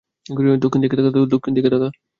দক্ষিণ 1.33 1.51
দিকে 1.55 1.69
তাকা। 1.69 1.87